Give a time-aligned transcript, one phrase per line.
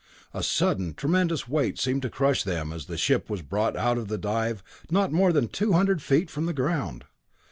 [0.33, 4.07] A sudden tremendous weight seemed to crush them as the ship was brought out of
[4.07, 7.05] the dive not more than two hundred feet from the ground.